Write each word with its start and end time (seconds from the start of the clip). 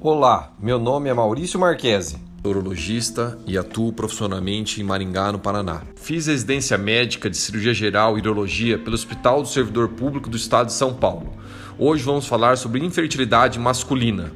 Olá, 0.00 0.52
meu 0.60 0.78
nome 0.78 1.08
é 1.08 1.12
Maurício 1.12 1.58
Marquesi, 1.58 2.18
urologista 2.44 3.36
e 3.44 3.58
atuo 3.58 3.92
profissionalmente 3.92 4.80
em 4.80 4.84
Maringá, 4.84 5.32
no 5.32 5.40
Paraná. 5.40 5.82
Fiz 5.96 6.28
residência 6.28 6.78
médica 6.78 7.28
de 7.28 7.36
cirurgia 7.36 7.74
geral 7.74 8.16
e 8.16 8.20
urologia 8.20 8.78
pelo 8.78 8.94
Hospital 8.94 9.42
do 9.42 9.48
Servidor 9.48 9.88
Público 9.88 10.30
do 10.30 10.36
Estado 10.36 10.68
de 10.68 10.74
São 10.74 10.94
Paulo. 10.94 11.32
Hoje 11.76 12.04
vamos 12.04 12.28
falar 12.28 12.56
sobre 12.56 12.84
infertilidade 12.84 13.58
masculina. 13.58 14.30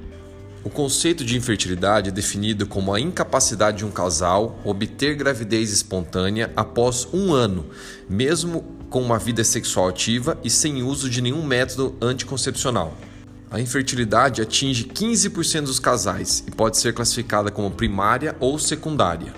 O 0.64 0.68
conceito 0.68 1.24
de 1.24 1.36
infertilidade 1.36 2.08
é 2.08 2.12
definido 2.12 2.66
como 2.66 2.92
a 2.92 2.98
incapacidade 2.98 3.78
de 3.78 3.84
um 3.84 3.90
casal 3.92 4.58
obter 4.64 5.14
gravidez 5.14 5.70
espontânea 5.70 6.50
após 6.56 7.06
um 7.14 7.32
ano, 7.32 7.66
mesmo 8.10 8.64
com 8.90 9.00
uma 9.00 9.16
vida 9.16 9.44
sexual 9.44 9.86
ativa 9.86 10.36
e 10.42 10.50
sem 10.50 10.82
uso 10.82 11.08
de 11.08 11.22
nenhum 11.22 11.46
método 11.46 11.94
anticoncepcional. 12.02 12.92
A 13.52 13.60
infertilidade 13.60 14.40
atinge 14.40 14.84
15% 14.84 15.64
dos 15.64 15.78
casais 15.78 16.42
e 16.48 16.50
pode 16.50 16.78
ser 16.78 16.94
classificada 16.94 17.50
como 17.50 17.70
primária 17.70 18.34
ou 18.40 18.58
secundária. 18.58 19.34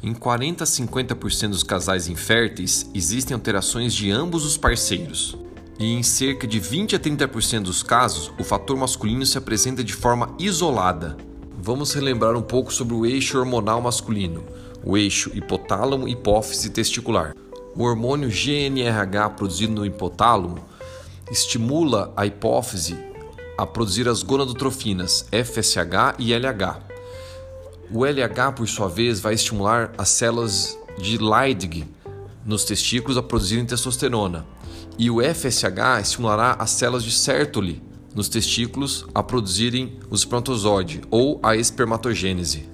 Em 0.00 0.14
40 0.14 0.62
a 0.62 0.66
50% 0.66 1.48
dos 1.48 1.64
casais 1.64 2.06
inférteis 2.06 2.88
existem 2.94 3.34
alterações 3.34 3.92
de 3.92 4.12
ambos 4.12 4.44
os 4.44 4.56
parceiros. 4.56 5.36
E 5.76 5.92
em 5.92 6.04
cerca 6.04 6.46
de 6.46 6.60
20 6.60 6.94
a 6.94 7.00
30% 7.00 7.62
dos 7.62 7.82
casos, 7.82 8.32
o 8.38 8.44
fator 8.44 8.76
masculino 8.76 9.26
se 9.26 9.36
apresenta 9.36 9.82
de 9.82 9.92
forma 9.92 10.32
isolada. 10.38 11.16
Vamos 11.58 11.92
relembrar 11.94 12.36
um 12.36 12.42
pouco 12.42 12.72
sobre 12.72 12.94
o 12.94 13.04
eixo 13.04 13.40
hormonal 13.40 13.80
masculino, 13.80 14.44
o 14.84 14.96
eixo 14.96 15.32
hipotálamo-hipófise 15.34 16.70
testicular. 16.70 17.34
O 17.74 17.82
hormônio 17.82 18.28
GNRH 18.28 19.30
produzido 19.30 19.72
no 19.72 19.84
hipotálamo 19.84 20.73
estimula 21.30 22.12
a 22.16 22.26
hipófise 22.26 22.96
a 23.56 23.64
produzir 23.64 24.08
as 24.08 24.22
gonadotrofinas 24.22 25.26
FSH 25.30 26.16
e 26.18 26.34
LH. 26.34 26.80
O 27.90 28.04
LH, 28.04 28.52
por 28.56 28.68
sua 28.68 28.88
vez, 28.88 29.20
vai 29.20 29.34
estimular 29.34 29.92
as 29.96 30.08
células 30.08 30.78
de 30.98 31.18
Leydig 31.18 31.86
nos 32.44 32.64
testículos 32.64 33.16
a 33.16 33.22
produzirem 33.22 33.64
testosterona. 33.64 34.46
E 34.98 35.10
o 35.10 35.20
FSH 35.20 36.00
estimulará 36.02 36.56
as 36.58 36.70
células 36.70 37.04
de 37.04 37.12
Sertoli 37.12 37.82
nos 38.14 38.28
testículos 38.28 39.06
a 39.14 39.22
produzirem 39.22 39.98
o 40.08 40.14
espermatozoide 40.14 41.02
ou 41.10 41.40
a 41.42 41.56
espermatogênese. 41.56 42.68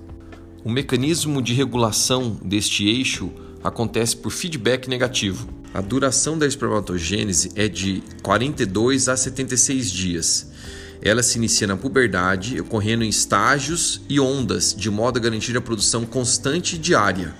O 0.62 0.70
mecanismo 0.70 1.40
de 1.40 1.54
regulação 1.54 2.38
deste 2.42 2.86
eixo 2.86 3.30
acontece 3.64 4.16
por 4.16 4.30
feedback 4.30 4.88
negativo. 4.88 5.59
A 5.72 5.80
duração 5.80 6.36
da 6.36 6.48
espermatogênese 6.48 7.52
é 7.54 7.68
de 7.68 8.02
42 8.22 9.08
a 9.08 9.16
76 9.16 9.88
dias. 9.88 10.50
Ela 11.00 11.22
se 11.22 11.38
inicia 11.38 11.66
na 11.66 11.76
puberdade, 11.76 12.60
ocorrendo 12.60 13.04
em 13.04 13.08
estágios 13.08 14.00
e 14.08 14.18
ondas, 14.18 14.74
de 14.74 14.90
modo 14.90 15.18
a 15.18 15.22
garantir 15.22 15.56
a 15.56 15.60
produção 15.60 16.04
constante 16.04 16.74
e 16.74 16.78
diária. 16.78 17.36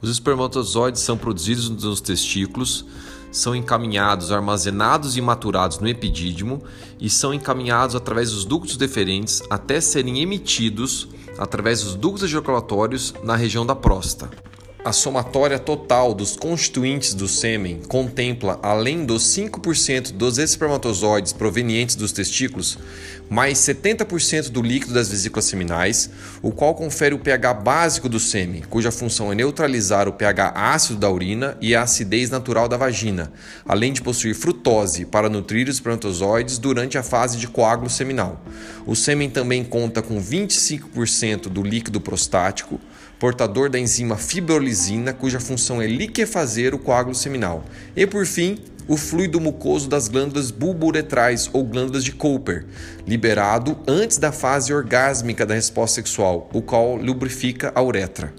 Os 0.00 0.08
espermatozoides 0.08 1.02
são 1.02 1.18
produzidos 1.18 1.68
nos 1.68 2.00
testículos, 2.00 2.86
são 3.32 3.54
encaminhados, 3.54 4.30
armazenados 4.30 5.16
e 5.16 5.20
maturados 5.20 5.80
no 5.80 5.88
epidídimo 5.88 6.62
e 7.00 7.10
são 7.10 7.34
encaminhados 7.34 7.96
através 7.96 8.30
dos 8.30 8.44
ductos 8.44 8.76
deferentes 8.76 9.42
até 9.50 9.80
serem 9.80 10.20
emitidos 10.20 11.08
através 11.36 11.82
dos 11.82 11.96
ductos 11.96 12.22
ejaculatórios 12.22 13.12
na 13.24 13.34
região 13.34 13.66
da 13.66 13.74
próstata. 13.74 14.51
A 14.84 14.92
somatória 14.92 15.60
total 15.60 16.12
dos 16.12 16.34
constituintes 16.34 17.14
do 17.14 17.28
sêmen 17.28 17.80
contempla, 17.86 18.58
além 18.64 19.06
dos 19.06 19.22
5% 19.22 20.10
dos 20.10 20.38
espermatozoides 20.38 21.32
provenientes 21.32 21.94
dos 21.94 22.10
testículos, 22.10 22.76
mais 23.30 23.58
70% 23.58 24.50
do 24.50 24.60
líquido 24.60 24.92
das 24.92 25.08
vesículas 25.08 25.44
seminais, 25.44 26.10
o 26.42 26.50
qual 26.50 26.74
confere 26.74 27.14
o 27.14 27.18
pH 27.20 27.54
básico 27.54 28.08
do 28.08 28.18
sêmen, 28.18 28.64
cuja 28.68 28.90
função 28.90 29.30
é 29.30 29.36
neutralizar 29.36 30.08
o 30.08 30.12
pH 30.12 30.52
ácido 30.56 30.98
da 30.98 31.08
urina 31.08 31.56
e 31.60 31.76
a 31.76 31.82
acidez 31.82 32.28
natural 32.28 32.68
da 32.68 32.76
vagina, 32.76 33.32
além 33.64 33.92
de 33.92 34.02
possuir 34.02 34.34
frutose 34.34 35.04
para 35.04 35.28
nutrir 35.28 35.68
os 35.68 35.76
espermatozoides 35.76 36.58
durante 36.58 36.98
a 36.98 37.04
fase 37.04 37.38
de 37.38 37.46
coágulo 37.46 37.88
seminal. 37.88 38.44
O 38.84 38.96
sêmen 38.96 39.30
também 39.30 39.62
conta 39.62 40.02
com 40.02 40.20
25% 40.20 41.42
do 41.42 41.62
líquido 41.62 42.00
prostático, 42.00 42.80
portador 43.22 43.70
da 43.70 43.78
enzima 43.78 44.16
fibrolisina, 44.16 45.12
cuja 45.12 45.38
função 45.38 45.80
é 45.80 45.86
liquefazer 45.86 46.74
o 46.74 46.78
coágulo 46.78 47.14
seminal. 47.14 47.62
E 47.94 48.04
por 48.04 48.26
fim, 48.26 48.58
o 48.88 48.96
fluido 48.96 49.40
mucoso 49.40 49.88
das 49.88 50.08
glândulas 50.08 50.50
bulbouretrais 50.50 51.48
ou 51.52 51.62
glândulas 51.62 52.02
de 52.02 52.10
Cooper, 52.10 52.66
liberado 53.06 53.78
antes 53.86 54.18
da 54.18 54.32
fase 54.32 54.74
orgásmica 54.74 55.46
da 55.46 55.54
resposta 55.54 55.94
sexual, 55.94 56.50
o 56.52 56.60
qual 56.60 56.96
lubrifica 56.96 57.70
a 57.76 57.80
uretra. 57.80 58.34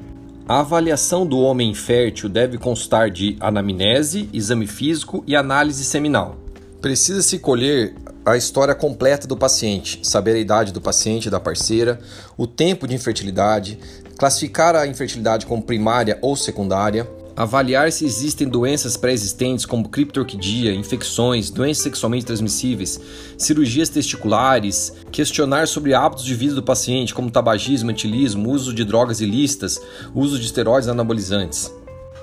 A 0.45 0.59
avaliação 0.59 1.25
do 1.25 1.37
homem 1.37 1.71
infértil 1.71 2.27
deve 2.27 2.57
constar 2.57 3.09
de 3.09 3.37
anamnese, 3.39 4.27
exame 4.33 4.67
físico 4.67 5.23
e 5.25 5.33
análise 5.33 5.85
seminal. 5.85 6.35
Precisa-se 6.81 7.39
colher 7.39 7.95
a 8.25 8.37
história 8.37 8.73
completa 8.73 9.27
do 9.27 9.35
paciente, 9.35 9.99
saber 10.03 10.35
a 10.35 10.39
idade 10.39 10.71
do 10.71 10.79
paciente, 10.79 11.29
da 11.29 11.39
parceira, 11.39 11.99
o 12.37 12.47
tempo 12.47 12.87
de 12.87 12.95
infertilidade, 12.95 13.77
classificar 14.17 14.75
a 14.75 14.87
infertilidade 14.87 15.45
como 15.45 15.61
primária 15.61 16.17
ou 16.21 16.35
secundária, 16.35 17.07
avaliar 17.35 17.91
se 17.91 18.05
existem 18.05 18.47
doenças 18.47 18.95
pré-existentes 18.95 19.65
como 19.65 19.89
criptorquidia, 19.89 20.73
infecções, 20.73 21.49
doenças 21.49 21.83
sexualmente 21.83 22.25
transmissíveis, 22.25 22.99
cirurgias 23.37 23.89
testiculares, 23.89 24.93
questionar 25.11 25.67
sobre 25.67 25.93
hábitos 25.93 26.23
de 26.23 26.35
vida 26.35 26.55
do 26.55 26.63
paciente 26.63 27.13
como 27.13 27.31
tabagismo, 27.31 27.91
etilismo, 27.91 28.51
uso 28.51 28.73
de 28.73 28.85
drogas 28.85 29.19
ilícitas, 29.19 29.81
uso 30.13 30.39
de 30.39 30.45
esteroides 30.45 30.87
anabolizantes. 30.87 31.71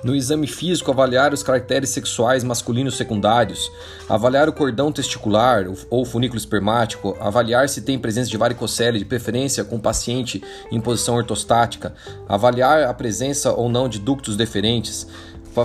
No 0.02 0.14
exame 0.14 0.46
físico, 0.46 0.90
avaliar 0.90 1.34
os 1.34 1.42
caracteres 1.42 1.90
sexuais 1.90 2.42
masculinos 2.42 2.96
secundários, 2.96 3.70
avaliar 4.08 4.48
o 4.48 4.52
cordão 4.52 4.90
testicular 4.90 5.66
ou 5.90 6.04
funículo 6.06 6.38
espermático, 6.38 7.16
avaliar 7.20 7.68
se 7.68 7.82
tem 7.82 7.98
presença 7.98 8.30
de 8.30 8.36
varicocele, 8.36 8.98
de 8.98 9.04
preferência 9.04 9.62
com 9.62 9.76
o 9.76 9.80
paciente 9.80 10.42
em 10.72 10.80
posição 10.80 11.16
ortostática, 11.16 11.94
avaliar 12.26 12.84
a 12.84 12.94
presença 12.94 13.52
ou 13.52 13.68
não 13.68 13.88
de 13.88 13.98
ductos 13.98 14.36
deferentes, 14.38 15.06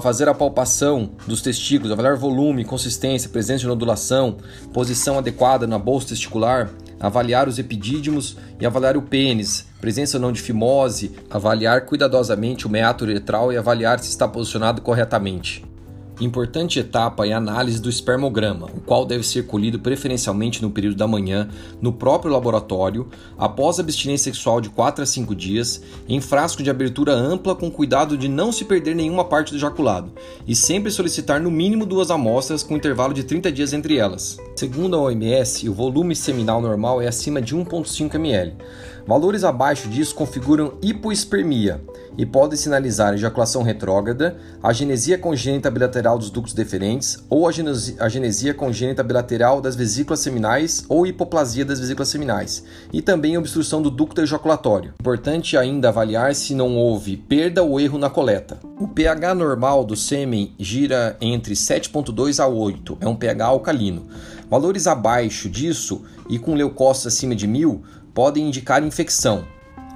fazer 0.02 0.28
a 0.28 0.34
palpação 0.34 1.12
dos 1.26 1.42
testículos, 1.42 1.92
avaliar 1.92 2.18
volume, 2.18 2.66
consistência, 2.66 3.30
presença 3.30 3.60
de 3.60 3.68
nodulação, 3.68 4.38
posição 4.74 5.18
adequada 5.18 5.66
na 5.66 5.80
bolsa 5.80 6.10
testicular, 6.10 6.70
avaliar 7.00 7.48
os 7.48 7.60
epidídimos 7.60 8.36
e 8.60 8.66
avaliar 8.66 8.98
o 8.98 9.02
pênis, 9.02 9.66
presença 9.86 10.18
ou 10.18 10.22
não 10.22 10.32
de 10.32 10.42
fimose, 10.42 11.12
avaliar 11.30 11.86
cuidadosamente 11.86 12.66
o 12.66 12.70
meato 12.72 13.04
uretral 13.04 13.54
e 13.54 13.58
avaliar 13.58 14.00
se 14.00 14.10
está 14.10 14.28
posicionado 14.28 14.82
corretamente. 14.82 15.64
Importante 16.20 16.80
etapa 16.80 17.28
é 17.28 17.34
a 17.34 17.38
análise 17.38 17.80
do 17.80 17.88
espermograma, 17.88 18.66
o 18.68 18.80
qual 18.80 19.06
deve 19.06 19.24
ser 19.24 19.46
colhido 19.46 19.78
preferencialmente 19.78 20.60
no 20.60 20.72
período 20.72 20.96
da 20.96 21.06
manhã, 21.06 21.50
no 21.80 21.94
próprio 21.94 22.32
laboratório, 22.32 23.08
após 23.38 23.80
abstinência 23.80 24.34
sexual 24.34 24.60
de 24.60 24.70
4 24.70 25.04
a 25.04 25.06
5 25.06 25.36
dias, 25.36 25.84
em 26.08 26.20
frasco 26.20 26.64
de 26.64 26.70
abertura 26.72 27.12
ampla 27.12 27.54
com 27.54 27.70
cuidado 27.70 28.18
de 28.18 28.28
não 28.28 28.52
se 28.52 28.66
perder 28.66 28.96
nenhuma 28.96 29.26
parte 29.26 29.52
do 29.52 29.58
ejaculado, 29.58 30.14
e 30.48 30.56
sempre 30.56 30.90
solicitar 30.90 31.40
no 31.40 31.52
mínimo 31.52 31.86
duas 31.86 32.10
amostras 32.10 32.64
com 32.64 32.78
intervalo 32.78 33.14
de 33.14 33.24
30 33.24 33.52
dias 33.52 33.72
entre 33.72 33.98
elas. 33.98 34.38
Segundo 34.56 34.96
a 34.96 35.02
OMS, 35.02 35.70
o 35.70 35.74
volume 35.74 36.16
seminal 36.16 36.60
normal 36.60 37.02
é 37.02 37.08
acima 37.08 37.40
de 37.40 37.56
1,5 37.56 38.16
ml. 38.16 38.54
Valores 39.08 39.44
abaixo 39.44 39.88
disso 39.88 40.16
configuram 40.16 40.80
hipoespermia 40.82 41.80
e 42.18 42.26
podem 42.26 42.58
sinalizar 42.58 43.14
ejaculação 43.14 43.62
retrógrada, 43.62 44.36
a 44.64 44.74
genesia 44.74 45.16
congênita 45.16 45.70
bilateral 45.70 46.18
dos 46.18 46.32
ductos 46.32 46.56
deferentes 46.56 47.24
ou 47.30 47.48
a 47.48 48.10
genesia 48.10 48.54
congênita 48.56 49.04
bilateral 49.04 49.62
das 49.62 49.76
vesículas 49.76 50.22
seminais 50.22 50.84
ou 50.90 51.06
hipoplasia 51.06 51.64
das 51.64 51.80
vesículas 51.80 52.10
seminais, 52.10 52.64
e 52.92 53.00
também 53.00 53.38
obstrução 53.38 53.80
do 53.80 53.92
ducto 53.92 54.22
ejaculatório. 54.22 54.94
Importante 55.00 55.56
ainda 55.56 55.90
avaliar 55.90 56.34
se 56.34 56.56
não 56.56 56.76
houve 56.76 57.16
perda 57.16 57.62
ou 57.62 57.80
erro 57.80 58.00
na 58.00 58.10
coleta. 58.10 58.58
O 58.80 58.88
pH 58.88 59.36
normal 59.36 59.86
do 59.86 59.96
sêmen 59.96 60.56
gira 60.58 61.16
entre 61.22 61.54
7,2 61.54 62.44
a 62.44 62.48
8, 62.48 62.98
é 63.02 63.08
um 63.08 63.16
pH 63.16 63.46
alcalino. 63.46 64.08
Valores 64.50 64.88
abaixo 64.88 65.48
disso 65.48 66.04
e 66.28 66.40
com 66.40 66.56
leucócitos 66.56 67.14
acima 67.14 67.36
de 67.36 67.46
1000 67.46 67.84
podem 68.16 68.48
indicar 68.48 68.82
infecção. 68.82 69.46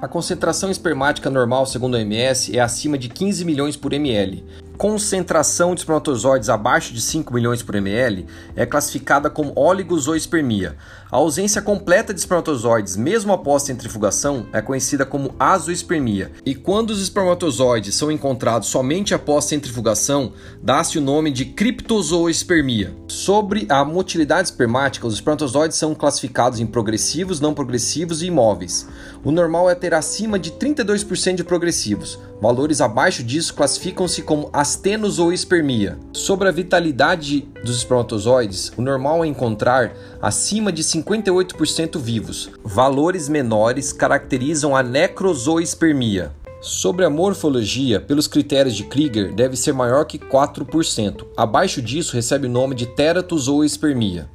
A 0.00 0.08
concentração 0.08 0.70
espermática 0.70 1.28
normal, 1.28 1.66
segundo 1.66 1.94
a 1.94 1.98
OMS, 1.98 2.56
é 2.56 2.60
acima 2.60 2.96
de 2.96 3.10
15 3.10 3.44
milhões 3.44 3.76
por 3.76 3.92
ml. 3.92 4.42
concentração 4.78 5.74
de 5.74 5.82
espermatozoides 5.82 6.48
abaixo 6.48 6.94
de 6.94 7.02
5 7.02 7.34
milhões 7.34 7.62
por 7.62 7.74
ml 7.74 8.24
é 8.56 8.64
classificada 8.64 9.28
como 9.28 9.52
oligozoospermia. 9.54 10.74
A 11.12 11.16
ausência 11.16 11.60
completa 11.60 12.14
de 12.14 12.20
espermatozoides, 12.20 12.96
mesmo 12.96 13.30
após 13.30 13.64
centrifugação, 13.64 14.46
é 14.54 14.62
conhecida 14.62 15.04
como 15.04 15.34
azoospermia. 15.38 16.32
E 16.46 16.54
quando 16.54 16.90
os 16.90 17.02
espermatozoides 17.02 17.94
são 17.94 18.10
encontrados 18.10 18.68
somente 18.68 19.12
após 19.12 19.44
centrifugação, 19.44 20.32
dá-se 20.62 20.96
o 20.96 21.02
nome 21.02 21.30
de 21.30 21.44
criptozoospermia. 21.44 22.96
Sobre 23.06 23.66
a 23.68 23.84
motilidade 23.84 24.48
espermática, 24.48 25.06
os 25.06 25.14
espermatozoides 25.14 25.76
são 25.76 25.94
classificados 25.94 26.58
em 26.58 26.64
progressivos, 26.64 27.38
não 27.38 27.52
progressivos 27.52 28.22
e 28.22 28.26
imóveis. 28.28 28.88
O 29.22 29.30
normal 29.30 29.68
é 29.68 29.74
ter 29.74 29.89
acima 29.94 30.38
de 30.38 30.52
32% 30.52 31.36
de 31.36 31.44
progressivos. 31.44 32.18
Valores 32.40 32.80
abaixo 32.80 33.22
disso 33.22 33.54
classificam-se 33.54 34.22
como 34.22 34.50
astenozoospermia. 34.52 35.98
Sobre 36.12 36.48
a 36.48 36.52
vitalidade 36.52 37.48
dos 37.64 37.78
espermatozoides, 37.78 38.72
o 38.76 38.82
normal 38.82 39.24
é 39.24 39.28
encontrar 39.28 39.92
acima 40.20 40.72
de 40.72 40.82
58% 40.82 41.98
vivos. 41.98 42.50
Valores 42.64 43.28
menores 43.28 43.92
caracterizam 43.92 44.74
a 44.74 44.82
necrozoospermia. 44.82 46.32
Sobre 46.60 47.06
a 47.06 47.10
morfologia, 47.10 48.00
pelos 48.00 48.26
critérios 48.26 48.76
de 48.76 48.84
Krieger, 48.84 49.34
deve 49.34 49.56
ser 49.56 49.72
maior 49.72 50.04
que 50.04 50.18
4%. 50.18 51.26
Abaixo 51.34 51.80
disso, 51.80 52.14
recebe 52.14 52.46
o 52.46 52.50
nome 52.50 52.74
de 52.74 52.84
teratozoospermia. 52.84 54.28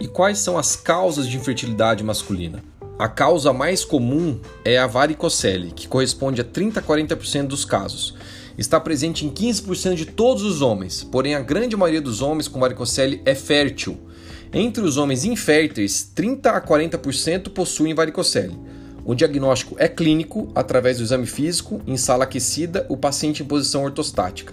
E 0.00 0.08
quais 0.08 0.38
são 0.38 0.58
as 0.58 0.74
causas 0.74 1.28
de 1.28 1.36
infertilidade 1.36 2.02
masculina? 2.02 2.64
A 3.00 3.08
causa 3.08 3.50
mais 3.50 3.82
comum 3.82 4.38
é 4.62 4.76
a 4.76 4.86
varicocele, 4.86 5.72
que 5.74 5.88
corresponde 5.88 6.42
a 6.42 6.44
30 6.44 6.80
a 6.80 6.82
40% 6.82 7.46
dos 7.46 7.64
casos. 7.64 8.14
Está 8.58 8.78
presente 8.78 9.24
em 9.24 9.30
15% 9.30 9.94
de 9.94 10.04
todos 10.04 10.42
os 10.42 10.60
homens, 10.60 11.02
porém 11.02 11.34
a 11.34 11.40
grande 11.40 11.74
maioria 11.74 12.02
dos 12.02 12.20
homens 12.20 12.46
com 12.46 12.60
varicocele 12.60 13.22
é 13.24 13.34
fértil. 13.34 13.96
Entre 14.52 14.84
os 14.84 14.98
homens 14.98 15.24
inférteis, 15.24 16.10
30 16.14 16.50
a 16.50 16.60
40% 16.60 17.48
possuem 17.48 17.94
varicocele. 17.94 18.58
O 19.02 19.14
diagnóstico 19.14 19.76
é 19.78 19.88
clínico, 19.88 20.52
através 20.54 20.98
do 20.98 21.02
exame 21.02 21.24
físico, 21.24 21.80
em 21.86 21.96
sala 21.96 22.24
aquecida, 22.24 22.84
o 22.90 22.98
paciente 22.98 23.42
em 23.42 23.46
posição 23.46 23.82
ortostática. 23.82 24.52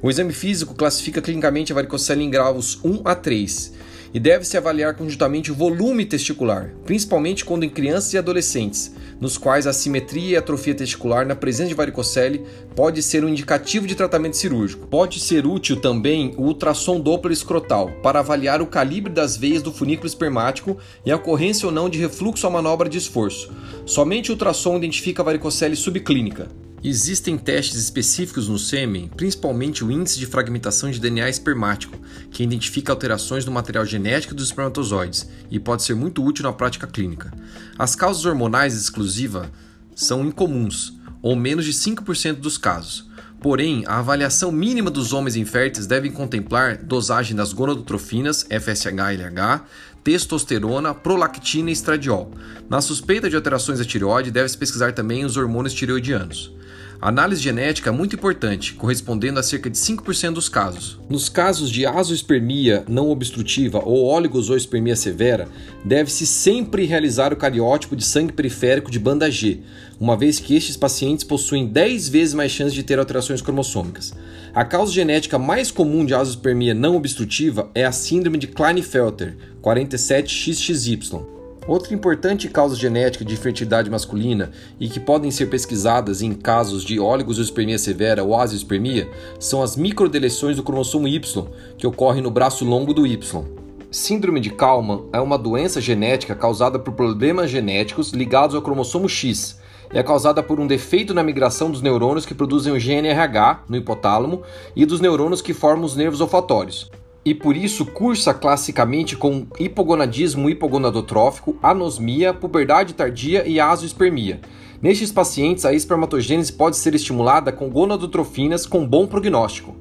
O 0.00 0.08
exame 0.08 0.32
físico 0.32 0.72
classifica 0.72 1.20
clinicamente 1.20 1.72
a 1.72 1.74
varicocele 1.74 2.22
em 2.22 2.30
graus 2.30 2.78
1 2.84 3.00
a 3.04 3.16
3 3.16 3.87
e 4.12 4.20
deve-se 4.20 4.56
avaliar 4.56 4.94
conjuntamente 4.94 5.52
o 5.52 5.54
volume 5.54 6.04
testicular, 6.04 6.72
principalmente 6.84 7.44
quando 7.44 7.64
em 7.64 7.70
crianças 7.70 8.12
e 8.12 8.18
adolescentes, 8.18 8.94
nos 9.20 9.36
quais 9.36 9.66
a 9.66 9.72
simetria 9.72 10.30
e 10.30 10.36
atrofia 10.36 10.74
testicular 10.74 11.26
na 11.26 11.34
presença 11.34 11.68
de 11.68 11.74
varicocele 11.74 12.44
pode 12.74 13.02
ser 13.02 13.24
um 13.24 13.28
indicativo 13.28 13.86
de 13.86 13.94
tratamento 13.94 14.36
cirúrgico. 14.36 14.86
Pode 14.86 15.20
ser 15.20 15.46
útil 15.46 15.80
também 15.80 16.34
o 16.36 16.42
ultrassom 16.42 17.00
Doppler 17.00 17.32
escrotal 17.32 17.90
para 18.02 18.20
avaliar 18.20 18.62
o 18.62 18.66
calibre 18.66 19.12
das 19.12 19.36
veias 19.36 19.62
do 19.62 19.72
funículo 19.72 20.06
espermático 20.06 20.78
e 21.04 21.10
a 21.10 21.16
ocorrência 21.16 21.66
ou 21.66 21.72
não 21.72 21.88
de 21.88 21.98
refluxo 21.98 22.46
à 22.46 22.50
manobra 22.50 22.88
de 22.88 22.98
esforço. 22.98 23.52
Somente 23.84 24.30
o 24.30 24.34
ultrassom 24.34 24.76
identifica 24.76 25.22
a 25.22 25.24
varicocele 25.24 25.74
subclínica. 25.74 26.48
Existem 26.82 27.36
testes 27.36 27.80
específicos 27.82 28.48
no 28.48 28.56
sêmen, 28.56 29.08
principalmente 29.08 29.84
o 29.84 29.90
índice 29.90 30.16
de 30.16 30.26
fragmentação 30.26 30.88
de 30.88 31.00
DNA 31.00 31.28
espermático, 31.28 31.98
que 32.30 32.44
identifica 32.44 32.92
alterações 32.92 33.44
no 33.44 33.50
material 33.50 33.84
genético 33.84 34.32
dos 34.32 34.46
espermatozoides 34.46 35.28
e 35.50 35.58
pode 35.58 35.82
ser 35.82 35.94
muito 35.96 36.24
útil 36.24 36.44
na 36.44 36.52
prática 36.52 36.86
clínica. 36.86 37.32
As 37.76 37.96
causas 37.96 38.24
hormonais 38.24 38.74
exclusivas 38.74 39.48
são 39.92 40.24
incomuns, 40.24 40.96
ou 41.20 41.34
menos 41.34 41.64
de 41.64 41.72
5% 41.72 42.34
dos 42.34 42.56
casos. 42.56 43.08
Porém, 43.40 43.84
a 43.86 43.98
avaliação 43.98 44.52
mínima 44.52 44.90
dos 44.90 45.12
homens 45.12 45.34
inférteis 45.34 45.86
deve 45.86 46.10
contemplar 46.10 46.76
dosagem 46.76 47.36
das 47.36 47.52
gonadotrofinas, 47.52 48.44
FSH 48.44 48.86
e 48.86 49.16
LH, 49.16 49.64
testosterona, 50.04 50.94
prolactina 50.94 51.70
e 51.70 51.72
estradiol. 51.72 52.32
Na 52.68 52.80
suspeita 52.80 53.28
de 53.28 53.34
alterações 53.34 53.80
da 53.80 53.84
tireoide, 53.84 54.30
deve-se 54.30 54.56
pesquisar 54.56 54.92
também 54.92 55.24
os 55.24 55.36
hormônios 55.36 55.74
tireoidianos. 55.74 56.56
A 57.00 57.10
análise 57.10 57.40
genética 57.40 57.90
é 57.90 57.92
muito 57.92 58.16
importante, 58.16 58.74
correspondendo 58.74 59.38
a 59.38 59.42
cerca 59.42 59.70
de 59.70 59.78
5% 59.78 60.32
dos 60.32 60.48
casos. 60.48 60.98
Nos 61.08 61.28
casos 61.28 61.70
de 61.70 61.86
azoospermia 61.86 62.84
não 62.88 63.08
obstrutiva 63.08 63.80
ou 63.84 64.06
oligozoospermia 64.06 64.96
severa, 64.96 65.46
deve-se 65.84 66.26
sempre 66.26 66.86
realizar 66.86 67.32
o 67.32 67.36
cariótipo 67.36 67.94
de 67.94 68.04
sangue 68.04 68.32
periférico 68.32 68.90
de 68.90 68.98
banda 68.98 69.30
G, 69.30 69.60
uma 70.00 70.16
vez 70.16 70.40
que 70.40 70.56
estes 70.56 70.76
pacientes 70.76 71.22
possuem 71.22 71.68
10 71.68 72.08
vezes 72.08 72.34
mais 72.34 72.50
chance 72.50 72.74
de 72.74 72.82
ter 72.82 72.98
alterações 72.98 73.40
cromossômicas. 73.40 74.12
A 74.52 74.64
causa 74.64 74.92
genética 74.92 75.38
mais 75.38 75.70
comum 75.70 76.04
de 76.04 76.14
azoospermia 76.14 76.74
não 76.74 76.96
obstrutiva 76.96 77.70
é 77.76 77.84
a 77.84 77.92
síndrome 77.92 78.38
de 78.38 78.48
Klinefelter, 78.48 79.36
47XXY. 79.62 81.37
Outra 81.68 81.92
importante 81.92 82.48
causa 82.48 82.74
genética 82.74 83.22
de 83.22 83.34
infertilidade 83.34 83.90
masculina 83.90 84.50
e 84.80 84.88
que 84.88 84.98
podem 84.98 85.30
ser 85.30 85.50
pesquisadas 85.50 86.22
em 86.22 86.32
casos 86.32 86.82
de 86.82 86.98
oligospermia 86.98 87.78
severa 87.78 88.24
ou 88.24 88.34
azoospermia 88.34 89.06
são 89.38 89.62
as 89.62 89.76
microdeleções 89.76 90.56
do 90.56 90.62
cromossomo 90.62 91.06
Y, 91.06 91.46
que 91.76 91.86
ocorrem 91.86 92.22
no 92.22 92.30
braço 92.30 92.64
longo 92.64 92.94
do 92.94 93.06
Y. 93.06 93.44
Síndrome 93.90 94.40
de 94.40 94.48
Kalman 94.48 95.04
é 95.12 95.20
uma 95.20 95.36
doença 95.36 95.78
genética 95.78 96.34
causada 96.34 96.78
por 96.78 96.94
problemas 96.94 97.50
genéticos 97.50 98.12
ligados 98.12 98.56
ao 98.56 98.62
cromossomo 98.62 99.06
X. 99.06 99.60
É 99.90 100.02
causada 100.02 100.42
por 100.42 100.58
um 100.58 100.66
defeito 100.66 101.12
na 101.12 101.22
migração 101.22 101.70
dos 101.70 101.82
neurônios 101.82 102.24
que 102.24 102.34
produzem 102.34 102.72
o 102.72 102.80
GNRH 102.80 103.64
no 103.68 103.76
hipotálamo 103.76 104.40
e 104.74 104.86
dos 104.86 105.02
neurônios 105.02 105.42
que 105.42 105.52
formam 105.52 105.84
os 105.84 105.94
nervos 105.94 106.22
olfatórios 106.22 106.90
e 107.28 107.34
por 107.34 107.54
isso 107.54 107.84
cursa 107.84 108.32
classicamente 108.32 109.14
com 109.14 109.46
hipogonadismo 109.60 110.48
hipogonadotrófico, 110.48 111.58
anosmia, 111.62 112.32
puberdade 112.32 112.94
tardia 112.94 113.46
e 113.46 113.60
azoospermia. 113.60 114.40
Nestes 114.80 115.12
pacientes, 115.12 115.66
a 115.66 115.74
espermatogênese 115.74 116.50
pode 116.50 116.78
ser 116.78 116.94
estimulada 116.94 117.52
com 117.52 117.68
gonadotrofinas 117.68 118.64
com 118.64 118.86
bom 118.86 119.06
prognóstico. 119.06 119.76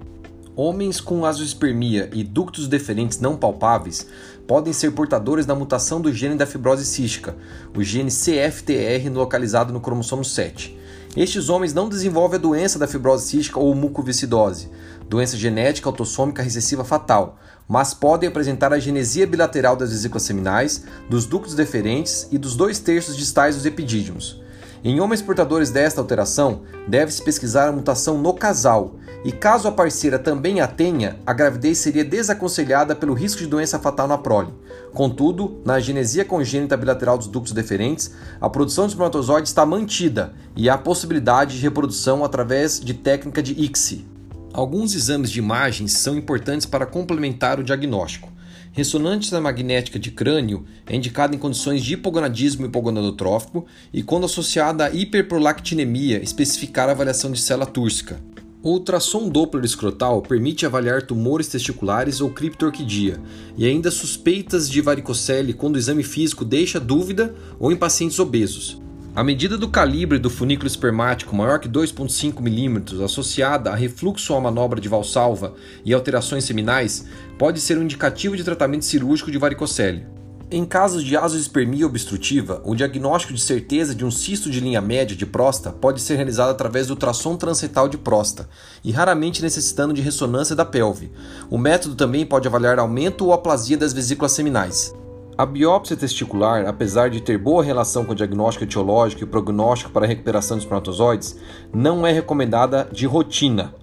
Homens 0.57 0.99
com 0.99 1.23
azoospermia 1.23 2.09
e 2.11 2.21
ductos 2.21 2.67
deferentes 2.67 3.21
não 3.21 3.37
palpáveis 3.37 4.05
podem 4.45 4.73
ser 4.73 4.91
portadores 4.91 5.45
da 5.45 5.55
mutação 5.55 6.01
do 6.01 6.11
gene 6.11 6.35
da 6.35 6.45
fibrose 6.45 6.85
cística, 6.85 7.33
o 7.73 7.81
gene 7.81 8.11
CFTR 8.11 9.09
localizado 9.13 9.71
no 9.71 9.79
cromossomo 9.79 10.25
7. 10.25 10.77
Estes 11.15 11.49
homens 11.49 11.73
não 11.73 11.87
desenvolvem 11.87 12.37
a 12.37 12.41
doença 12.41 12.77
da 12.77 12.87
fibrose 12.87 13.27
cística 13.27 13.59
ou 13.59 13.73
mucoviscidose, 13.73 14.69
doença 15.09 15.37
genética 15.37 15.89
autossômica 15.89 16.41
recessiva 16.43 16.83
fatal, 16.83 17.39
mas 17.67 17.93
podem 17.93 18.29
apresentar 18.29 18.71
a 18.73 18.79
genesia 18.79 19.27
bilateral 19.27 19.75
das 19.75 19.91
vesículas 19.91 20.23
seminais, 20.23 20.83
dos 21.09 21.25
ductos 21.25 21.55
deferentes 21.55 22.27
e 22.31 22.37
dos 22.37 22.55
dois 22.55 22.79
terços 22.79 23.15
distais 23.15 23.55
dos 23.55 23.65
epidídimos. 23.65 24.41
Em 24.83 24.99
homens 25.01 25.21
portadores 25.21 25.71
desta 25.71 25.99
alteração, 25.99 26.61
deve-se 26.87 27.23
pesquisar 27.23 27.67
a 27.67 27.71
mutação 27.71 28.17
no 28.17 28.33
casal, 28.33 28.95
e 29.25 29.31
caso 29.31 29.67
a 29.67 29.71
parceira 29.71 30.19
também 30.19 30.61
a 30.61 30.67
tenha, 30.67 31.17
a 31.25 31.33
gravidez 31.33 31.79
seria 31.79 32.05
desaconselhada 32.05 32.95
pelo 32.95 33.13
risco 33.13 33.41
de 33.41 33.47
doença 33.47 33.79
fatal 33.79 34.07
na 34.07 34.17
prole. 34.17 34.53
Contudo, 34.93 35.59
na 35.65 35.79
genesia 35.79 36.23
congênita 36.23 36.77
bilateral 36.77 37.17
dos 37.17 37.27
ductos 37.27 37.53
deferentes, 37.53 38.11
a 38.39 38.49
produção 38.49 38.85
de 38.85 38.91
espermatozoide 38.91 39.47
está 39.47 39.65
mantida 39.65 40.33
e 40.55 40.69
há 40.69 40.77
possibilidade 40.77 41.57
de 41.57 41.63
reprodução 41.63 42.23
através 42.23 42.79
de 42.79 42.93
técnica 42.93 43.41
de 43.41 43.53
ICSI. 43.53 44.16
Alguns 44.57 44.95
exames 44.95 45.29
de 45.29 45.37
imagens 45.37 45.91
são 45.91 46.17
importantes 46.17 46.65
para 46.65 46.87
complementar 46.87 47.59
o 47.59 47.63
diagnóstico. 47.63 48.33
Ressonância 48.71 49.39
magnética 49.39 49.99
de 49.99 50.09
crânio 50.09 50.65
é 50.87 50.95
indicada 50.95 51.35
em 51.35 51.37
condições 51.37 51.83
de 51.83 51.93
hipogonadismo 51.93 52.65
hipogonadotrófico 52.65 53.67
e 53.93 54.01
quando 54.01 54.25
associada 54.25 54.85
a 54.85 54.89
hiperprolactinemia, 54.89 56.23
especificar 56.23 56.89
a 56.89 56.93
avaliação 56.93 57.31
de 57.31 57.39
célula 57.39 57.67
túrcica. 57.67 58.19
O 58.63 58.71
ultrassom 58.71 59.29
Doppler 59.29 59.63
escrotal 59.63 60.23
permite 60.23 60.65
avaliar 60.65 61.03
tumores 61.03 61.47
testiculares 61.47 62.19
ou 62.19 62.31
criptorquidia 62.31 63.21
e 63.55 63.63
ainda 63.67 63.91
suspeitas 63.91 64.67
de 64.67 64.81
varicocele 64.81 65.53
quando 65.53 65.75
o 65.75 65.77
exame 65.77 66.01
físico 66.01 66.43
deixa 66.43 66.79
dúvida 66.79 67.35
ou 67.59 67.71
em 67.71 67.75
pacientes 67.75 68.17
obesos. 68.17 68.81
A 69.15 69.23
medida 69.23 69.57
do 69.57 69.67
calibre 69.67 70.19
do 70.19 70.29
funículo 70.29 70.67
espermático 70.67 71.35
maior 71.35 71.59
que 71.59 71.67
2,5 71.67 72.39
mm, 72.39 73.03
associada 73.03 73.71
a 73.71 73.75
refluxo 73.75 74.33
à 74.35 74.39
manobra 74.39 74.79
de 74.79 74.87
valsalva 74.87 75.55
e 75.83 75.93
alterações 75.93 76.43
seminais, 76.43 77.05
pode 77.37 77.59
ser 77.59 77.77
um 77.77 77.83
indicativo 77.83 78.37
de 78.37 78.43
tratamento 78.43 78.85
cirúrgico 78.85 79.31
de 79.31 79.37
varicocele. 79.39 80.05
Em 80.49 80.63
casos 80.63 81.03
de 81.03 81.17
azoospermia 81.17 81.85
obstrutiva, 81.85 82.61
o 82.63 82.73
diagnóstico 82.73 83.33
de 83.33 83.41
certeza 83.41 83.93
de 83.93 84.05
um 84.05 84.11
cisto 84.11 84.49
de 84.49 84.61
linha 84.61 84.79
média 84.79 85.13
de 85.13 85.25
próstata 85.25 85.75
pode 85.75 85.99
ser 85.99 86.15
realizado 86.15 86.51
através 86.51 86.87
do 86.87 86.91
ultrassom 86.91 87.35
transretal 87.35 87.89
de 87.89 87.97
próstata 87.97 88.47
e 88.81 88.91
raramente 88.91 89.41
necessitando 89.41 89.93
de 89.93 90.01
ressonância 90.01 90.55
da 90.55 90.63
pelve. 90.63 91.11
O 91.49 91.57
método 91.57 91.95
também 91.95 92.25
pode 92.25 92.47
avaliar 92.47 92.79
aumento 92.79 93.25
ou 93.25 93.33
aplasia 93.33 93.77
das 93.77 93.91
vesículas 93.91 94.31
seminais. 94.31 94.95
A 95.37 95.45
biópsia 95.45 95.95
testicular, 95.95 96.65
apesar 96.65 97.11
de 97.11 97.21
ter 97.21 97.37
boa 97.37 97.63
relação 97.63 98.03
com 98.03 98.13
o 98.13 98.15
diagnóstico 98.15 98.63
etiológico 98.63 99.21
e 99.21 99.27
prognóstico 99.27 99.91
para 99.91 100.03
a 100.03 100.07
recuperação 100.07 100.57
dos 100.57 100.63
espermatozoides, 100.63 101.37
não 101.71 102.07
é 102.07 102.11
recomendada 102.11 102.89
de 102.91 103.05
rotina. 103.05 103.75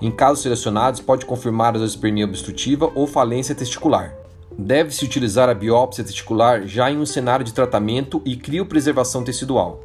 Em 0.00 0.10
casos 0.10 0.42
selecionados, 0.42 1.02
pode 1.02 1.26
confirmar 1.26 1.74
a 1.74 1.78
zoospermia 1.80 2.24
obstrutiva 2.24 2.90
ou 2.94 3.06
falência 3.06 3.54
testicular. 3.54 4.16
Deve-se 4.56 5.04
utilizar 5.04 5.50
a 5.50 5.54
biópsia 5.54 6.02
testicular 6.02 6.66
já 6.66 6.90
em 6.90 6.96
um 6.96 7.04
cenário 7.04 7.44
de 7.44 7.52
tratamento 7.52 8.22
e 8.24 8.34
criopreservação 8.34 9.22
tecidual. 9.22 9.82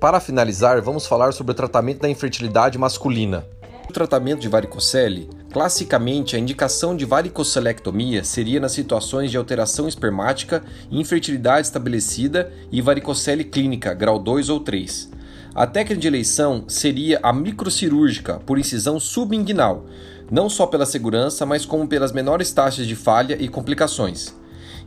Para 0.00 0.18
finalizar, 0.18 0.80
vamos 0.80 1.06
falar 1.06 1.34
sobre 1.34 1.52
o 1.52 1.54
tratamento 1.54 2.00
da 2.00 2.08
infertilidade 2.08 2.78
masculina. 2.78 3.46
O 3.86 3.92
tratamento 3.92 4.40
de 4.40 4.48
varicocele, 4.48 5.28
classicamente 5.54 6.34
a 6.34 6.38
indicação 6.40 6.96
de 6.96 7.04
varicocelectomia 7.04 8.24
seria 8.24 8.58
nas 8.58 8.72
situações 8.72 9.30
de 9.30 9.36
alteração 9.36 9.86
espermática, 9.86 10.64
infertilidade 10.90 11.68
estabelecida 11.68 12.52
e 12.72 12.82
varicocele 12.82 13.44
clínica, 13.44 13.94
grau 13.94 14.18
2 14.18 14.48
ou 14.48 14.58
3. 14.58 15.12
A 15.54 15.64
técnica 15.64 16.00
de 16.00 16.08
eleição 16.08 16.64
seria 16.66 17.20
a 17.22 17.32
microcirúrgica 17.32 18.40
por 18.44 18.58
incisão 18.58 18.98
subinguinal, 18.98 19.86
não 20.28 20.50
só 20.50 20.66
pela 20.66 20.84
segurança, 20.84 21.46
mas 21.46 21.64
como 21.64 21.86
pelas 21.86 22.10
menores 22.10 22.50
taxas 22.50 22.84
de 22.84 22.96
falha 22.96 23.40
e 23.40 23.46
complicações. 23.46 24.34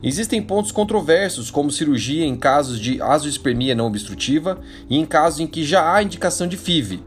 Existem 0.02 0.42
pontos 0.42 0.70
controversos, 0.70 1.50
como 1.50 1.70
cirurgia 1.70 2.26
em 2.26 2.36
casos 2.36 2.78
de 2.78 3.00
azoospermia 3.00 3.74
não 3.74 3.86
obstrutiva 3.86 4.60
e 4.90 4.98
em 4.98 5.06
casos 5.06 5.40
em 5.40 5.46
que 5.46 5.64
já 5.64 5.94
há 5.94 6.02
indicação 6.02 6.46
de 6.46 6.58
FIV. 6.58 7.02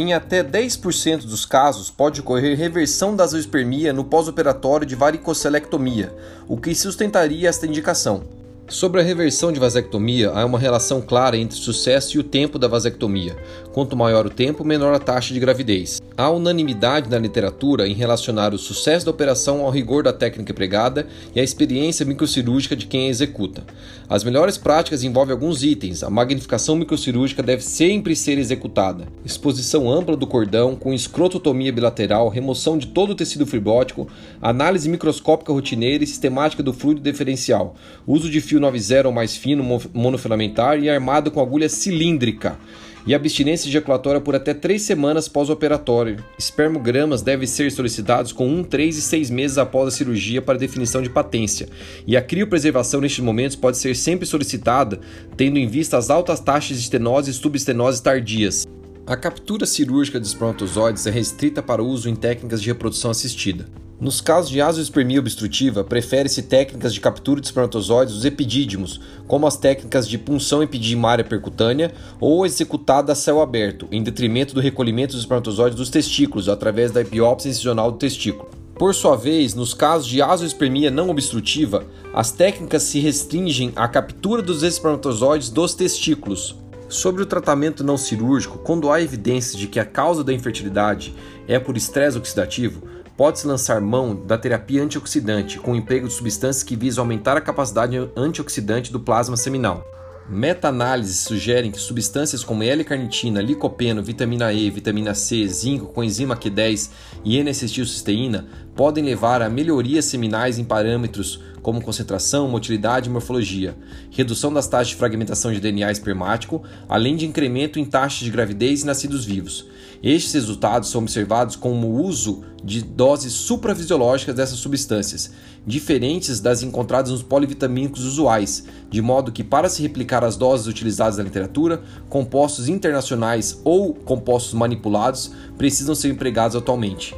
Em 0.00 0.12
até 0.12 0.44
10% 0.44 1.26
dos 1.26 1.44
casos, 1.44 1.90
pode 1.90 2.20
ocorrer 2.20 2.56
reversão 2.56 3.16
da 3.16 3.24
azoospermia 3.24 3.92
no 3.92 4.04
pós-operatório 4.04 4.86
de 4.86 4.94
varicocelectomia, 4.94 6.14
o 6.46 6.56
que 6.56 6.72
sustentaria 6.72 7.48
esta 7.48 7.66
indicação. 7.66 8.37
Sobre 8.68 9.00
a 9.00 9.04
reversão 9.04 9.50
de 9.50 9.58
vasectomia, 9.58 10.28
há 10.28 10.44
uma 10.44 10.58
relação 10.58 11.00
clara 11.00 11.38
entre 11.38 11.58
o 11.58 11.60
sucesso 11.60 12.14
e 12.14 12.20
o 12.20 12.22
tempo 12.22 12.58
da 12.58 12.68
vasectomia. 12.68 13.34
Quanto 13.72 13.96
maior 13.96 14.26
o 14.26 14.30
tempo, 14.30 14.62
menor 14.62 14.92
a 14.92 14.98
taxa 14.98 15.32
de 15.32 15.40
gravidez. 15.40 16.02
Há 16.14 16.28
unanimidade 16.28 17.08
na 17.08 17.16
literatura 17.16 17.88
em 17.88 17.94
relacionar 17.94 18.52
o 18.52 18.58
sucesso 18.58 19.06
da 19.06 19.10
operação 19.10 19.64
ao 19.64 19.70
rigor 19.70 20.02
da 20.02 20.12
técnica 20.12 20.52
empregada 20.52 21.06
e 21.34 21.40
à 21.40 21.42
experiência 21.42 22.04
microcirúrgica 22.04 22.76
de 22.76 22.86
quem 22.86 23.06
a 23.06 23.08
executa. 23.08 23.64
As 24.06 24.22
melhores 24.22 24.58
práticas 24.58 25.02
envolvem 25.02 25.32
alguns 25.32 25.62
itens. 25.62 26.02
A 26.02 26.10
magnificação 26.10 26.76
microcirúrgica 26.76 27.42
deve 27.42 27.62
sempre 27.62 28.14
ser 28.14 28.36
executada. 28.36 29.06
Exposição 29.24 29.90
ampla 29.90 30.14
do 30.14 30.26
cordão, 30.26 30.76
com 30.76 30.92
escrototomia 30.92 31.72
bilateral, 31.72 32.28
remoção 32.28 32.76
de 32.76 32.88
todo 32.88 33.10
o 33.10 33.14
tecido 33.14 33.46
fibrótico, 33.46 34.06
análise 34.42 34.90
microscópica 34.90 35.54
rotineira 35.54 36.04
e 36.04 36.06
sistemática 36.06 36.62
do 36.62 36.74
fluido 36.74 37.00
diferencial, 37.00 37.74
uso 38.06 38.28
de 38.28 38.42
fio 38.42 38.57
fio 38.58 38.60
90 38.60 39.08
ou 39.08 39.14
mais 39.14 39.36
fino, 39.36 39.80
monofilamentar 39.94 40.78
e 40.78 40.90
armado 40.90 41.30
com 41.30 41.40
agulha 41.40 41.68
cilíndrica. 41.68 42.58
E 43.06 43.14
abstinência 43.14 43.68
ejaculatória 43.68 44.20
por 44.20 44.34
até 44.34 44.52
3 44.52 44.82
semanas 44.82 45.28
pós-operatório. 45.28 46.22
Espermogramas 46.38 47.22
devem 47.22 47.46
ser 47.46 47.70
solicitados 47.72 48.32
com 48.32 48.46
1, 48.46 48.64
3 48.64 48.98
e 48.98 49.00
6 49.00 49.30
meses 49.30 49.56
após 49.56 49.88
a 49.88 49.96
cirurgia 49.96 50.42
para 50.42 50.58
definição 50.58 51.00
de 51.00 51.08
patência. 51.08 51.68
E 52.06 52.18
a 52.18 52.20
criopreservação 52.20 53.00
nestes 53.00 53.24
momentos 53.24 53.56
pode 53.56 53.78
ser 53.78 53.96
sempre 53.96 54.26
solicitada, 54.26 55.00
tendo 55.38 55.58
em 55.58 55.66
vista 55.66 55.96
as 55.96 56.10
altas 56.10 56.40
taxas 56.40 56.76
de 56.76 56.82
estenose 56.82 57.30
e 57.30 57.34
subestenose 57.34 58.02
tardias. 58.02 58.66
A 59.06 59.16
captura 59.16 59.64
cirúrgica 59.64 60.20
de 60.20 60.26
espermatozoides 60.26 61.06
é 61.06 61.10
restrita 61.10 61.62
para 61.62 61.82
uso 61.82 62.10
em 62.10 62.14
técnicas 62.14 62.60
de 62.60 62.68
reprodução 62.68 63.10
assistida. 63.10 63.64
Nos 64.00 64.20
casos 64.20 64.48
de 64.48 64.60
azoospermia 64.60 65.18
obstrutiva, 65.18 65.82
prefere-se 65.82 66.42
técnicas 66.42 66.94
de 66.94 67.00
captura 67.00 67.40
de 67.40 67.48
espermatozoides 67.48 68.14
dos 68.14 68.24
epidídimos, 68.24 69.00
como 69.26 69.44
as 69.44 69.56
técnicas 69.56 70.06
de 70.06 70.16
punção 70.16 70.62
epidimária 70.62 71.24
percutânea 71.24 71.92
ou 72.20 72.46
executada 72.46 73.10
a 73.10 73.16
céu 73.16 73.42
aberto, 73.42 73.88
em 73.90 74.00
detrimento 74.00 74.54
do 74.54 74.60
recolhimento 74.60 75.14
dos 75.14 75.22
espermatozoides 75.22 75.76
dos 75.76 75.90
testículos 75.90 76.48
através 76.48 76.92
da 76.92 77.02
biópsia 77.02 77.48
incisional 77.48 77.90
do 77.90 77.98
testículo. 77.98 78.48
Por 78.76 78.94
sua 78.94 79.16
vez, 79.16 79.54
nos 79.54 79.74
casos 79.74 80.06
de 80.06 80.22
azoospermia 80.22 80.92
não 80.92 81.10
obstrutiva, 81.10 81.84
as 82.14 82.30
técnicas 82.30 82.84
se 82.84 83.00
restringem 83.00 83.72
à 83.74 83.88
captura 83.88 84.40
dos 84.40 84.62
espermatozoides 84.62 85.50
dos 85.50 85.74
testículos. 85.74 86.54
Sobre 86.88 87.20
o 87.20 87.26
tratamento 87.26 87.82
não 87.82 87.98
cirúrgico, 87.98 88.58
quando 88.58 88.90
há 88.92 89.02
evidências 89.02 89.58
de 89.58 89.66
que 89.66 89.80
a 89.80 89.84
causa 89.84 90.22
da 90.22 90.32
infertilidade 90.32 91.12
é 91.48 91.58
por 91.58 91.76
estresse 91.76 92.16
oxidativo, 92.16 92.82
Pode-se 93.18 93.48
lançar 93.48 93.80
mão 93.80 94.14
da 94.14 94.38
terapia 94.38 94.80
antioxidante 94.80 95.58
com 95.58 95.72
o 95.72 95.76
emprego 95.76 96.06
de 96.06 96.14
substâncias 96.14 96.62
que 96.62 96.76
visam 96.76 97.02
aumentar 97.02 97.36
a 97.36 97.40
capacidade 97.40 97.96
antioxidante 98.16 98.92
do 98.92 99.00
plasma 99.00 99.36
seminal. 99.36 99.84
Meta-análises 100.28 101.18
sugerem 101.24 101.72
que 101.72 101.80
substâncias 101.80 102.44
como 102.44 102.62
L-carnitina, 102.62 103.42
licopeno, 103.42 104.04
vitamina 104.04 104.52
E, 104.52 104.70
vitamina 104.70 105.14
C, 105.14 105.48
zinco, 105.48 105.86
coenzima 105.86 106.36
Q10 106.36 106.90
e 107.24 107.38
N-acetilcisteína 107.38 108.46
podem 108.78 109.02
levar 109.02 109.42
a 109.42 109.48
melhorias 109.48 110.04
seminais 110.04 110.56
em 110.56 110.62
parâmetros 110.62 111.40
como 111.62 111.82
concentração, 111.82 112.48
motilidade 112.48 113.08
e 113.08 113.12
morfologia, 113.12 113.76
redução 114.08 114.52
das 114.52 114.68
taxas 114.68 114.90
de 114.90 114.94
fragmentação 114.94 115.52
de 115.52 115.58
DNA 115.58 115.90
espermático, 115.90 116.62
além 116.88 117.16
de 117.16 117.26
incremento 117.26 117.80
em 117.80 117.84
taxas 117.84 118.20
de 118.20 118.30
gravidez 118.30 118.82
e 118.82 118.86
nascidos 118.86 119.24
vivos. 119.24 119.66
Estes 120.00 120.32
resultados 120.32 120.90
são 120.90 121.00
observados 121.00 121.56
com 121.56 121.72
o 121.72 122.00
uso 122.00 122.44
de 122.62 122.80
doses 122.80 123.32
supravisiológicas 123.32 124.36
dessas 124.36 124.60
substâncias, 124.60 125.32
diferentes 125.66 126.38
das 126.38 126.62
encontradas 126.62 127.10
nos 127.10 127.24
polivitamínicos 127.24 128.04
usuais, 128.04 128.62
de 128.88 129.02
modo 129.02 129.32
que, 129.32 129.42
para 129.42 129.68
se 129.68 129.82
replicar 129.82 130.22
as 130.22 130.36
doses 130.36 130.68
utilizadas 130.68 131.18
na 131.18 131.24
literatura, 131.24 131.82
compostos 132.08 132.68
internacionais 132.68 133.60
ou 133.64 133.92
compostos 133.92 134.54
manipulados 134.54 135.32
precisam 135.56 135.96
ser 135.96 136.10
empregados 136.10 136.54
atualmente. 136.54 137.12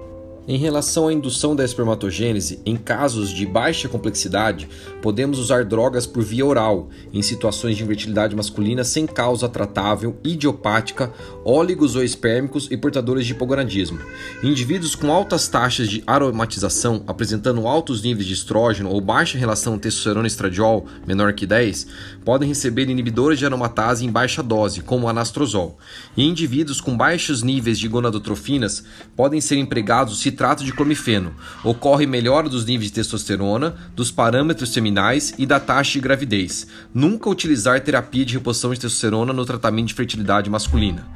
Em 0.51 0.57
relação 0.57 1.07
à 1.07 1.13
indução 1.13 1.55
da 1.55 1.65
espermatogênese, 1.65 2.61
em 2.67 2.75
casos 2.77 3.31
de 3.31 3.47
baixa 3.47 3.89
complexidade, 3.89 4.69
podemos 5.01 5.39
usar 5.39 5.65
drogas 5.65 6.09
por 6.09 6.25
via 6.25 6.45
oral, 6.45 6.89
em 7.13 7.23
situações 7.23 7.77
de 7.77 7.85
infertilidade 7.85 8.35
masculina 8.35 8.83
sem 8.83 9.07
causa 9.07 9.49
tratável, 9.49 10.17
idiopática, 10.25 11.13
óligos 11.45 11.95
ou 11.95 12.03
espérmicos 12.03 12.67
e 12.69 12.77
portadores 12.77 13.27
de 13.27 13.31
hipogonadismo. 13.31 14.01
Indivíduos 14.43 14.97
com 14.97 15.13
altas 15.13 15.47
taxas 15.47 15.89
de 15.89 16.03
aromatização, 16.05 17.05
apresentando 17.07 17.69
altos 17.69 18.03
níveis 18.03 18.27
de 18.27 18.35
estrógeno 18.35 18.91
ou 18.91 19.01
baixa 19.01 19.39
relação 19.39 19.79
testosterona-estradiol, 19.79 20.85
menor 21.07 21.33
que 21.33 21.47
10, 21.47 21.87
podem 22.25 22.49
receber 22.49 22.91
inibidores 22.91 23.39
de 23.39 23.47
aromatase 23.47 24.05
em 24.05 24.11
baixa 24.11 24.43
dose, 24.43 24.81
como 24.81 25.09
anastrozol. 25.09 25.79
E 26.17 26.25
indivíduos 26.25 26.81
com 26.81 26.97
baixos 26.97 27.41
níveis 27.41 27.79
de 27.79 27.87
gonadotrofinas 27.87 28.83
podem 29.15 29.41
ser 29.41 29.57
empregados 29.57 30.19
citrato 30.41 30.65
de 30.65 30.73
clomifeno. 30.73 31.35
Ocorre 31.63 32.07
melhora 32.07 32.49
dos 32.49 32.65
níveis 32.65 32.91
de 32.91 32.95
testosterona, 32.95 33.77
dos 33.95 34.11
parâmetros 34.11 34.73
seminais 34.73 35.35
e 35.37 35.45
da 35.45 35.61
taxa 35.61 35.93
de 35.93 36.01
gravidez. 36.01 36.67
Nunca 36.95 37.29
utilizar 37.29 37.79
terapia 37.83 38.25
de 38.25 38.39
reposição 38.39 38.73
de 38.73 38.81
testosterona 38.81 39.35
no 39.35 39.45
tratamento 39.45 39.89
de 39.89 39.95
fertilidade 39.95 40.49
masculina. 40.49 41.07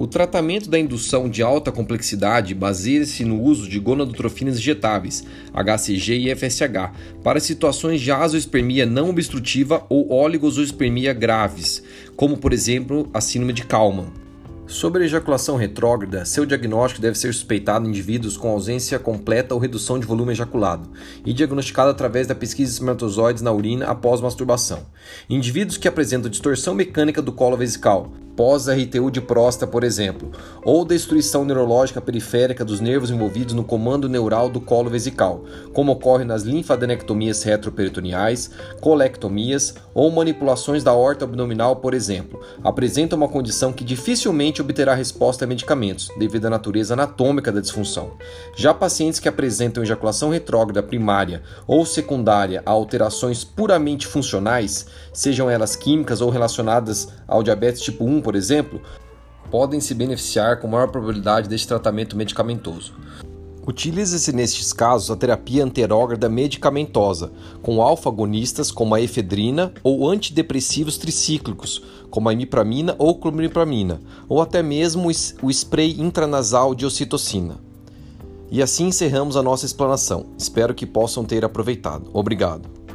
O 0.00 0.06
tratamento 0.08 0.68
da 0.68 0.80
indução 0.80 1.28
de 1.30 1.44
alta 1.44 1.70
complexidade 1.70 2.54
baseia-se 2.54 3.24
no 3.24 3.40
uso 3.40 3.68
de 3.68 3.78
gonadotrofinas 3.78 4.58
injetáveis, 4.58 5.24
HCG 5.54 6.26
e 6.26 6.34
FSH, 6.34 6.90
para 7.22 7.38
situações 7.38 8.00
de 8.00 8.10
azoospermia 8.10 8.84
não 8.84 9.10
obstrutiva 9.10 9.86
ou 9.88 10.12
oligozoospermia 10.12 11.14
graves, 11.14 11.84
como 12.16 12.36
por 12.36 12.52
exemplo 12.52 13.08
a 13.14 13.20
síndrome 13.20 13.52
de 13.52 13.64
Kalman. 13.64 14.25
Sobre 14.68 15.04
a 15.04 15.06
ejaculação 15.06 15.54
retrógrada, 15.54 16.24
seu 16.24 16.44
diagnóstico 16.44 17.00
deve 17.00 17.16
ser 17.16 17.32
suspeitado 17.32 17.86
em 17.86 17.88
indivíduos 17.88 18.36
com 18.36 18.48
ausência 18.48 18.98
completa 18.98 19.54
ou 19.54 19.60
redução 19.60 19.96
de 19.96 20.04
volume 20.04 20.32
ejaculado 20.32 20.90
e 21.24 21.32
diagnosticado 21.32 21.88
através 21.88 22.26
da 22.26 22.34
pesquisa 22.34 22.70
de 22.70 22.74
espermatozoides 22.74 23.42
na 23.42 23.52
urina 23.52 23.86
após 23.86 24.20
masturbação. 24.20 24.84
Indivíduos 25.30 25.78
que 25.78 25.86
apresentam 25.86 26.28
distorção 26.28 26.74
mecânica 26.74 27.22
do 27.22 27.32
colo 27.32 27.56
vesical, 27.56 28.10
pós-RTU 28.36 29.10
de 29.10 29.20
próstata, 29.20 29.66
por 29.66 29.82
exemplo, 29.82 30.30
ou 30.62 30.84
destruição 30.84 31.44
neurológica 31.44 32.00
periférica 32.00 32.64
dos 32.64 32.80
nervos 32.80 33.10
envolvidos 33.10 33.54
no 33.54 33.64
comando 33.64 34.08
neural 34.08 34.50
do 34.50 34.60
colo 34.60 34.90
vesical, 34.90 35.44
como 35.72 35.92
ocorre 35.92 36.24
nas 36.24 36.42
linfadenectomias 36.42 37.42
retroperitoneais, 37.42 38.50
colectomias 38.80 39.74
ou 39.94 40.10
manipulações 40.10 40.84
da 40.84 40.92
horta 40.92 41.24
abdominal, 41.24 41.76
por 41.76 41.94
exemplo, 41.94 42.40
apresentam 42.62 43.16
uma 43.16 43.28
condição 43.28 43.72
que 43.72 43.84
dificilmente 43.84 44.60
obterá 44.60 44.94
resposta 44.94 45.44
a 45.44 45.48
medicamentos, 45.48 46.10
devido 46.18 46.46
à 46.46 46.50
natureza 46.50 46.92
anatômica 46.92 47.50
da 47.50 47.60
disfunção. 47.60 48.12
Já 48.54 48.74
pacientes 48.74 49.18
que 49.18 49.28
apresentam 49.28 49.82
ejaculação 49.82 50.28
retrógrada 50.30 50.82
primária 50.82 51.42
ou 51.66 51.86
secundária 51.86 52.62
a 52.66 52.70
alterações 52.70 53.44
puramente 53.44 54.06
funcionais, 54.06 54.86
sejam 55.12 55.48
elas 55.48 55.74
químicas 55.74 56.20
ou 56.20 56.28
relacionadas 56.28 57.08
ao 57.26 57.42
diabetes 57.42 57.80
tipo 57.80 58.04
1, 58.04 58.20
por 58.26 58.34
exemplo, 58.34 58.82
podem 59.52 59.78
se 59.78 59.94
beneficiar 59.94 60.58
com 60.58 60.66
maior 60.66 60.88
probabilidade 60.88 61.48
deste 61.48 61.68
tratamento 61.68 62.16
medicamentoso. 62.16 62.92
Utiliza-se 63.64 64.32
nestes 64.32 64.72
casos 64.72 65.12
a 65.12 65.16
terapia 65.16 65.62
anterógrada 65.62 66.28
medicamentosa, 66.28 67.30
com 67.62 67.80
alfa-agonistas 67.80 68.72
como 68.72 68.96
a 68.96 69.00
efedrina 69.00 69.72
ou 69.80 70.10
antidepressivos 70.10 70.98
tricíclicos, 70.98 71.84
como 72.10 72.28
a 72.28 72.32
imipramina 72.32 72.96
ou 72.98 73.16
clomipramina, 73.16 74.00
ou 74.28 74.42
até 74.42 74.60
mesmo 74.60 75.08
o 75.40 75.48
spray 75.48 75.94
intranasal 76.00 76.74
de 76.74 76.84
ocitocina. 76.84 77.60
E 78.50 78.60
assim 78.60 78.88
encerramos 78.88 79.36
a 79.36 79.42
nossa 79.42 79.66
explanação. 79.66 80.26
Espero 80.36 80.74
que 80.74 80.84
possam 80.84 81.24
ter 81.24 81.44
aproveitado. 81.44 82.10
Obrigado. 82.12 82.85